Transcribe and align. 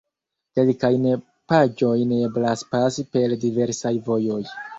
Kelkajn 0.59 1.03
paĝojn 1.53 2.15
eblas 2.15 2.65
pasi 2.73 3.07
per 3.13 3.37
diversaj 3.45 3.95
vojoj. 4.11 4.41